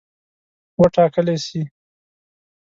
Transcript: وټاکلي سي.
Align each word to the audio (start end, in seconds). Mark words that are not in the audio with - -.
وټاکلي 0.79 1.35
سي. 1.45 1.61